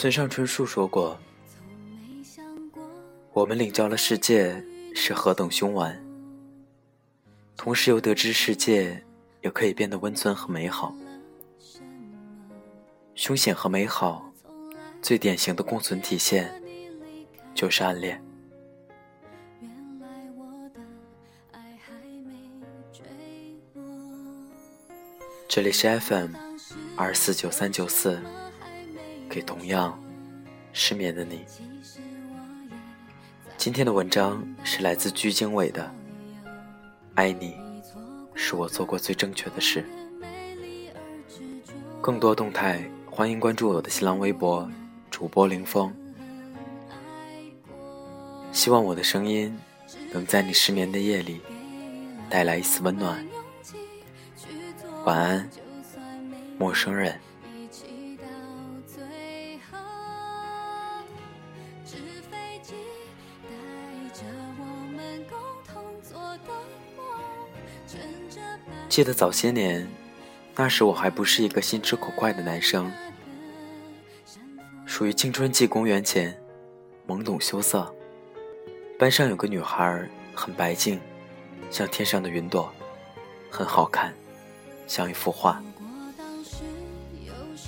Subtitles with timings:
[0.00, 1.20] 村上春树说过
[3.34, 6.02] ：“我们领教了世界是何等凶顽，
[7.54, 9.04] 同时又得知世界
[9.42, 10.94] 也可以变得温存和美好。
[13.14, 14.32] 凶险和美好
[15.02, 16.50] 最典型的共存体现
[17.54, 18.24] 就是暗恋。”
[25.46, 26.34] 这里是 FM
[26.96, 28.18] 二四九三九四，
[29.30, 29.96] 给同样
[30.72, 31.44] 失眠的你。
[33.56, 35.84] 今天的文章是来自鞠经纬的
[37.14, 37.54] 《爱你
[38.34, 39.82] 是我做过最正确的事》。
[42.00, 44.68] 更多动态，欢迎关注我的新浪微博
[45.10, 45.94] 主播林峰。
[48.50, 49.56] 希望我的声音
[50.12, 51.40] 能在你失眠的夜里
[52.28, 53.24] 带来一丝温暖。
[55.04, 55.48] 晚安，
[56.58, 57.16] 陌生人。
[69.00, 69.88] 记得早些年，
[70.54, 72.92] 那时我还不是一个心直口快的男生，
[74.84, 76.38] 属于青春期公元前，
[77.08, 77.90] 懵懂羞涩。
[78.98, 81.00] 班上有个女孩，很白净，
[81.70, 82.70] 像天上的云朵，
[83.50, 84.12] 很好看。
[84.86, 85.62] 像一幅画，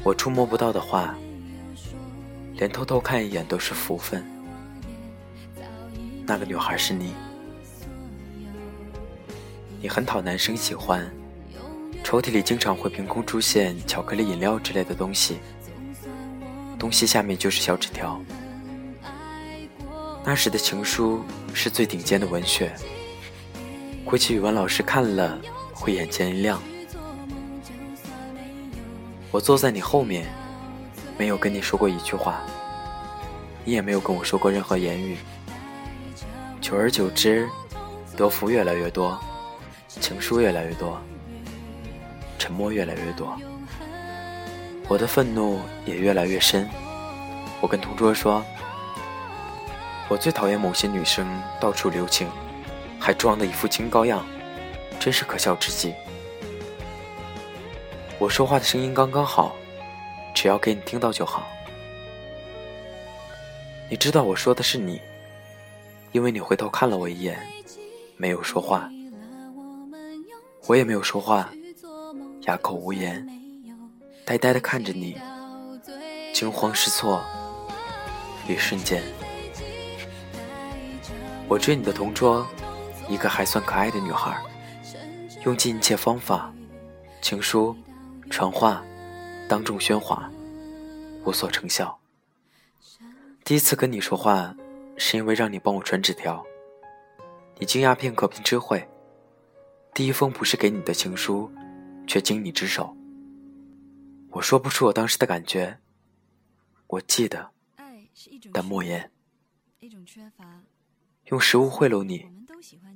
[0.05, 1.17] 我触摸不到的画，
[2.57, 4.23] 连偷偷看一眼都是福分。
[6.27, 7.15] 那个女孩是你，
[9.81, 11.11] 你很讨男生喜欢，
[12.13, 15.39] 抽屉里经常会凭空出现巧克力饮料之类的东西，
[16.79, 18.21] 东西下面就是小纸条。
[20.23, 21.25] 那时的情书
[21.55, 22.71] 是最顶尖的文学，
[24.05, 25.41] 估计语文老师看了
[25.73, 26.61] 会眼前一亮。
[29.31, 30.27] 我坐在你后面，
[31.17, 32.43] 没有跟你说过一句话，
[33.65, 35.17] 你也没有跟我说过任何言语。
[36.61, 37.49] 久而久之，
[38.15, 39.19] 德福越来越多，
[39.89, 41.01] 情书越来越多，
[42.43, 43.39] 沉默越来越多，
[44.89, 46.69] 我的愤怒也越来越深。
[47.61, 48.45] 我跟同桌说，
[50.09, 51.25] 我最讨厌某些女生
[51.61, 52.29] 到处留情，
[52.99, 54.27] 还装的一副清高样，
[54.99, 55.95] 真是可笑至极。
[58.19, 59.55] 我说话的声音刚刚好，
[60.35, 61.47] 只要给你听到就好。
[63.89, 65.01] 你知道我说的是你，
[66.11, 67.39] 因为你回头看了我一眼，
[68.17, 68.91] 没有说话，
[70.67, 71.49] 我也没有说话，
[72.43, 73.25] 哑口无言，
[74.25, 75.17] 呆呆的看着你，
[76.33, 77.23] 惊慌失措。
[78.49, 79.01] 一瞬间，
[81.49, 82.45] 我追你的同桌，
[83.09, 84.37] 一个还算可爱的女孩，
[85.45, 86.53] 用尽一切方法，
[87.21, 87.77] 情书。
[88.31, 88.83] 传话，
[89.47, 90.31] 当众喧哗，
[91.27, 91.99] 无所成效。
[93.45, 94.55] 第一次跟你说话，
[94.97, 96.43] 是因为让你帮我传纸条。
[97.59, 98.89] 你惊讶片刻并知会，
[99.93, 101.53] 第一封不是给你的情书，
[102.13, 102.95] 却经你之手。
[104.33, 105.79] 我说不出我当时的感觉，
[106.87, 107.53] 我记得，
[108.53, 109.11] 但莫言。
[111.29, 112.29] 用食物贿赂你，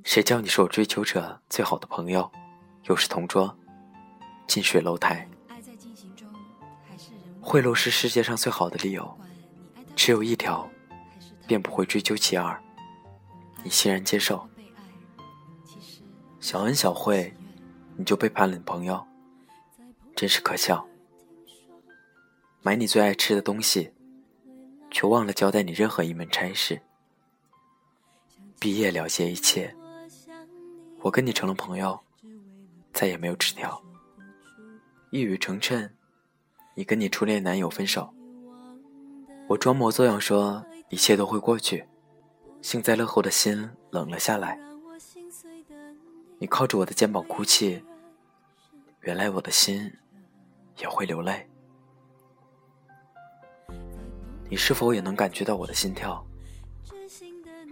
[0.04, 2.30] 谁叫你是我追求者最好的朋友，
[2.90, 3.58] 又是同桌。
[4.46, 5.26] 近水楼台，
[7.40, 9.18] 贿赂是世界上最好的理由，
[9.94, 10.68] 只有一条，
[11.46, 12.62] 便不会追究其二。
[13.64, 14.46] 你欣然接受，
[16.38, 17.34] 小恩小惠，
[17.96, 19.04] 你就背叛了你朋友，
[20.14, 20.86] 真是可笑。
[22.62, 23.92] 买你最爱吃的东西，
[24.90, 26.80] 却忘了交代你任何一门差事。
[28.58, 29.74] 毕业了结一切，
[31.00, 31.98] 我跟你成了朋友，
[32.92, 33.80] 再也没有纸条。
[35.10, 35.88] 一语成谶，
[36.74, 38.12] 你跟你初恋男友分手，
[39.46, 41.86] 我装模作样说一切都会过去，
[42.60, 44.58] 幸灾乐祸的心冷了下来。
[46.38, 47.82] 你靠着我的肩膀哭泣，
[49.06, 49.88] 原来我的心
[50.78, 51.48] 也会流泪。
[54.50, 56.26] 你是否也能感觉到我的心跳？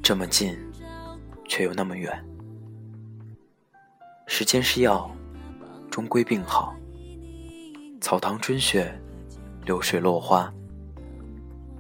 [0.00, 0.56] 这么近，
[1.48, 2.25] 却又那么远。
[4.28, 5.10] 时间是药，
[5.90, 6.76] 终归病好。
[8.00, 8.96] 草堂春雪，
[9.64, 10.54] 流水落花，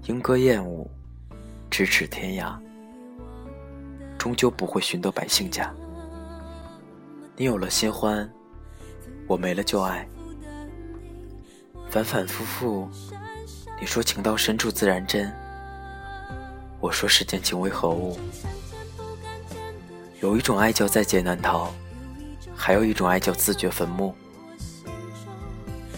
[0.08, 0.90] 莺歌燕舞，
[1.70, 2.60] 咫尺天涯，
[4.18, 5.72] 终究不会寻得百姓家。
[7.36, 8.28] 你有了新欢，
[9.26, 10.06] 我没了旧爱，
[11.88, 12.88] 反反复复，
[13.80, 15.32] 你说情到深处自然真，
[16.78, 18.18] 我说世间情为何物？
[20.20, 21.72] 有一种爱叫在劫难逃，
[22.54, 24.14] 还有一种爱叫自掘坟墓。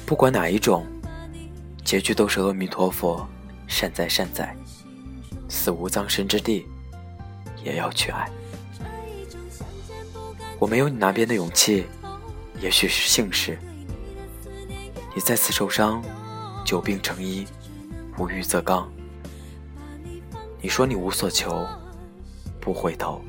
[0.05, 0.87] 不管哪一种，
[1.84, 3.26] 结局都是阿弥陀佛
[3.67, 4.56] 善哉善哉，
[5.49, 6.64] 死无葬身之地，
[7.64, 8.31] 也要去爱。
[10.61, 11.87] 我没有你那边的勇气，
[12.61, 13.58] 也许是幸事。
[15.14, 16.03] 你再次受伤，
[16.64, 17.47] 久病成医，
[18.19, 18.91] 无欲则刚。
[20.61, 21.67] 你说你无所求，
[22.61, 23.23] 不回头。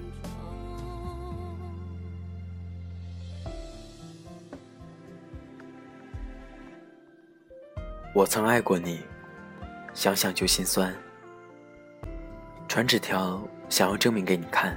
[8.14, 9.02] 我曾爱过你，
[9.94, 10.94] 想想就心酸。
[12.68, 14.76] 传纸条想要证明给你看，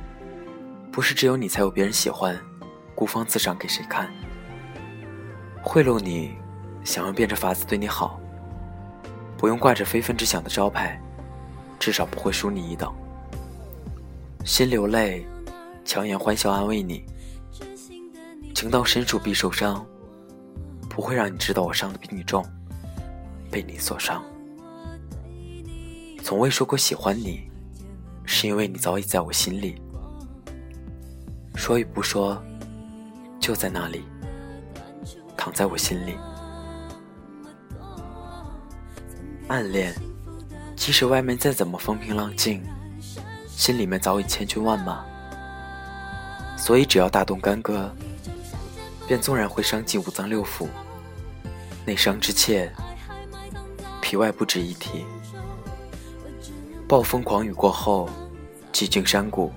[0.93, 2.39] 不是只有你才有别人喜欢，
[2.95, 4.13] 孤芳自赏给谁看？
[5.73, 6.33] 贿赂你，
[6.83, 8.19] 想要变着法子对你好，
[9.39, 11.01] 不用挂着非分之想的招牌，
[11.79, 12.93] 至少不会输你一等。
[14.45, 15.25] 心流泪，
[15.85, 17.05] 强颜欢笑安慰你，
[18.53, 19.87] 情到深处必受伤，
[20.89, 22.45] 不会让你知道我伤的比你重。
[23.49, 24.25] 被你所伤，
[26.25, 27.49] 从未说过喜欢你，
[28.25, 29.81] 是因为你早已在我心里。
[31.55, 32.43] 说与不说，
[33.39, 34.03] 就在那里，
[35.41, 36.19] 躺在我心里。
[39.49, 39.95] 暗恋，
[40.77, 42.63] 即使外面再怎么风平浪静，
[43.49, 45.03] 心里面早已千军万马。
[46.59, 47.91] 所以只要大动干戈，
[49.09, 50.69] 便纵然会伤尽五脏六腑，
[51.87, 52.71] 内伤之切。
[54.03, 55.07] 皮外不值一提。
[56.87, 58.11] 暴风狂雨过后，
[58.73, 59.51] 寂静山谷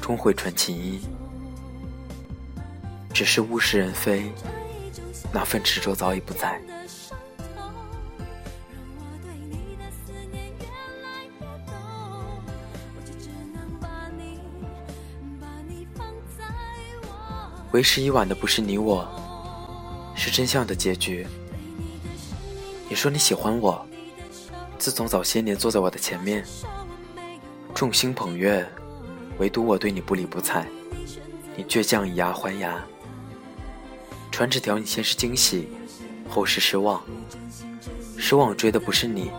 [0.00, 0.98] 终会传琴音。
[3.12, 4.32] 只是物是人非，
[5.32, 6.60] 那份执着早已不在。
[17.72, 19.08] 为时已晚的不是你我，
[20.16, 21.24] 是真相的结局。
[22.88, 23.86] 你说你喜欢我，
[24.76, 26.44] 自从早些年坐在我的前面，
[27.72, 28.68] 众星捧月，
[29.38, 30.66] 唯独我对你不理不睬。
[31.54, 32.84] 你倔强以牙还牙，
[34.40, 35.68] 传纸条你先是惊喜，
[36.26, 37.02] 后是失望。
[38.16, 39.30] 失望追的不是你，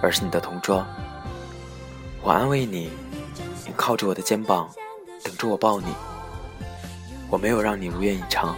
[0.00, 0.86] 而是你的同桌。
[2.22, 2.92] 我安慰你，
[3.66, 4.70] 你靠着我的肩膀，
[5.24, 5.88] 等着我抱你。
[7.28, 8.56] 我没有让你如愿以偿，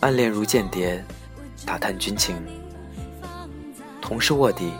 [0.00, 1.04] 暗恋如间谍，
[1.66, 2.34] 打探军情。
[4.00, 4.72] 同是卧底，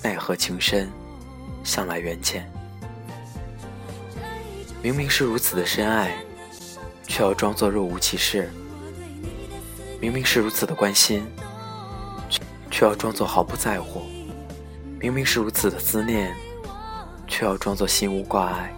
[0.00, 0.88] 奈何情深，
[1.64, 2.48] 向来缘浅。
[4.80, 6.23] 明明是如此的深爱，
[7.06, 8.44] 却要装作若无其事；
[10.00, 11.24] 明明是如此的关心，
[12.70, 14.02] 却要装作毫不在乎；
[15.00, 16.34] 明明是如此的思念，
[17.26, 18.74] 却要装作心无挂碍。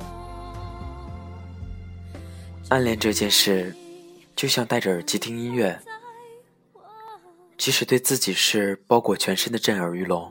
[2.68, 3.74] 暗恋这件事，
[4.34, 5.78] 就像戴着耳机听音乐。
[7.56, 10.30] 即使对自己是包裹全身的震耳欲聋，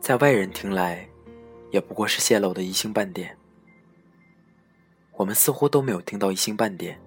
[0.00, 1.06] 在外人听来，
[1.70, 3.36] 也不过是泄露的一星半点。
[5.22, 7.00] 我们似乎都没有听到一星半点，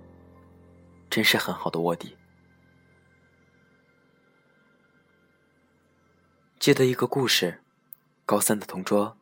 [1.09, 2.15] 真是很好的卧底。
[6.57, 7.61] 记得一个故事，
[8.25, 9.17] 高三的同桌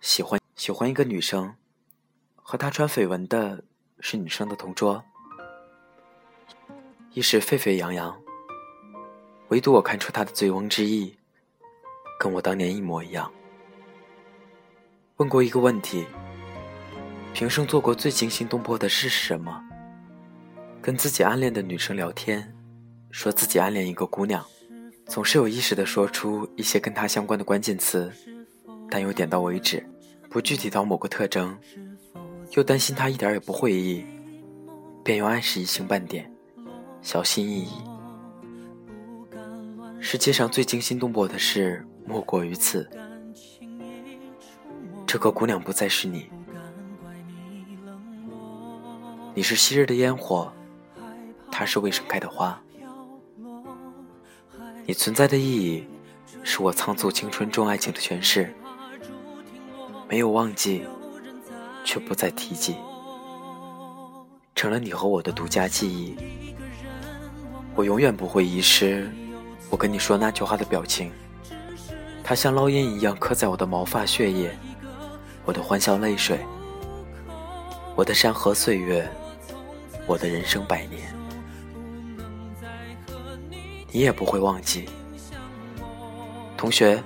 [0.00, 1.56] 喜欢喜欢一个女生，
[2.36, 3.62] 和他传绯闻的
[4.00, 5.04] 是女生的同桌，
[7.12, 8.18] 一时沸沸扬扬。
[9.48, 11.18] 唯独我看出他的醉翁之意，
[12.18, 13.30] 跟我当年一模一样。
[15.18, 16.06] 问过一个问题：
[17.38, 19.62] 平生做过最惊心动魄的事是什么？
[20.82, 22.52] 跟自己暗恋的女生聊天，
[23.12, 24.44] 说自己暗恋一个姑娘，
[25.06, 28.12] 总是有意识的说出一些跟她相关的关键词，
[28.90, 29.88] 但又点到为止，
[30.28, 31.56] 不具体到某个特征，
[32.56, 34.04] 又担心她一点也不会意，
[35.04, 36.28] 便又暗示一星半点，
[37.02, 37.68] 小心翼翼。
[40.00, 42.90] 世界上最惊心动魄的事莫过于此。
[45.06, 46.28] 这个姑娘不再是你，
[49.38, 50.52] 你是昔日的烟火，
[51.48, 52.60] 它是未盛开的花。
[54.84, 55.86] 你存在的意义，
[56.42, 58.52] 是我仓促青春中爱情的诠释。
[60.08, 60.82] 没有忘记，
[61.84, 62.74] 却不再提及，
[64.56, 66.16] 成了你和我的独家记忆。
[67.76, 69.08] 我永远不会遗失。
[69.70, 71.12] 我跟你说那句话的表情，
[72.24, 74.50] 它像烙印一样刻在我的毛发、血液，
[75.44, 76.44] 我的欢笑、泪水，
[77.94, 79.08] 我的山河岁月，
[80.08, 81.14] 我的人生百年，
[83.92, 84.88] 你也不会忘记。
[86.56, 87.00] 同学，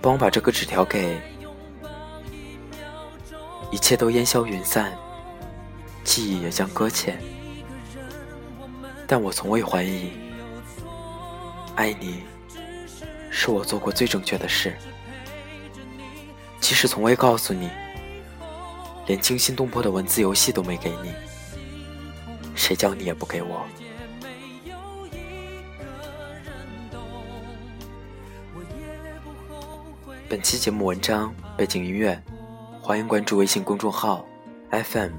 [0.00, 1.20] 帮我把这个纸条给……
[3.70, 4.96] 一切都烟消云散，
[6.02, 7.20] 记忆也将搁浅，
[9.06, 10.10] 但我从未怀疑。
[11.74, 12.22] 爱你，
[13.30, 14.74] 是我做过最正确的事。
[16.58, 17.68] 即使从未告诉你，
[19.06, 21.12] 连惊心动魄的文字游戏都没给你，
[22.56, 23.64] 谁叫你也不给我。
[30.28, 32.20] 本期节目文章背景音乐，
[32.82, 34.26] 欢迎关注微信公众号
[34.72, 35.12] FM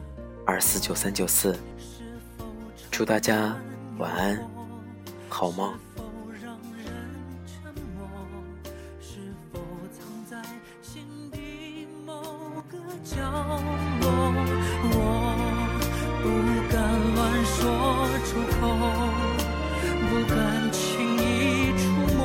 [0.45, 1.57] 二四九三九四。
[2.91, 3.55] 祝大家
[3.97, 4.45] 晚安，
[5.29, 5.73] 好梦。
[17.59, 17.65] 说
[18.23, 18.61] 出口
[20.07, 20.37] 不敢
[20.71, 21.81] 轻易触
[22.15, 22.21] 摸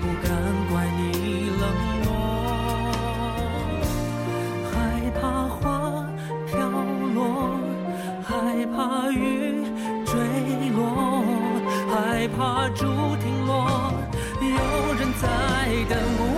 [0.00, 0.28] 不敢
[0.68, 1.00] 怪你
[1.60, 1.62] 冷
[2.04, 2.06] 落
[4.72, 4.72] 害
[5.20, 5.58] 怕花
[6.44, 6.52] 飘
[7.14, 7.16] 落
[8.24, 8.76] 害怕
[9.12, 9.62] 雨
[10.04, 10.12] 坠
[10.74, 10.76] 落
[11.88, 11.94] 害
[12.36, 12.82] 怕竹
[13.22, 13.52] 亭落
[14.40, 14.58] 有
[14.94, 15.24] 人在
[15.88, 16.34] 等我。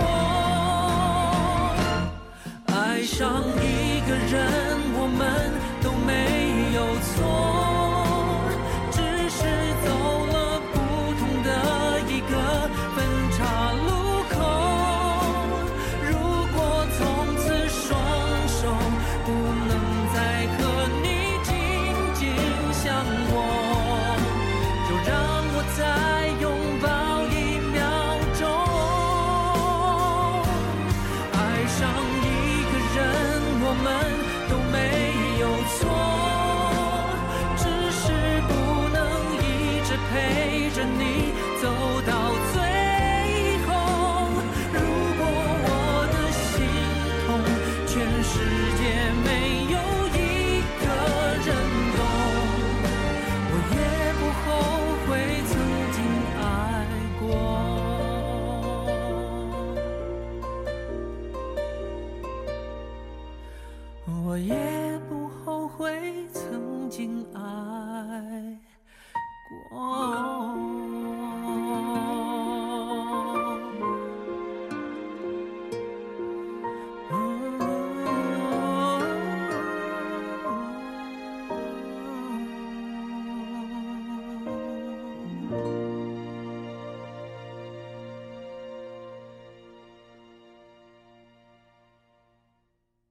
[2.67, 3.65] 爱上一
[4.07, 4.66] 个人。